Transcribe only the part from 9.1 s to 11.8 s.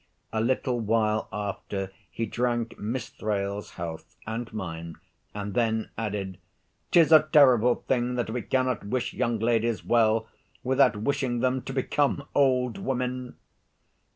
young ladies well without wishing them to